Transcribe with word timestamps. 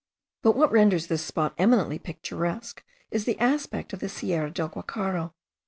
But 0.41 0.53
what 0.55 0.71
renders 0.71 1.05
this 1.05 1.21
spot 1.23 1.53
eminently 1.59 1.99
picturesque, 1.99 2.83
is 3.11 3.25
the 3.25 3.37
aspect 3.39 3.93
of 3.93 3.99
the 3.99 4.09
Sierra 4.09 4.49
del 4.49 4.69
Guacharo. 4.69 5.35